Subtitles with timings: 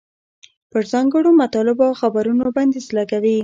[0.71, 3.37] پر ځانګړو مطالبو او خبرونو بندیز لګوي.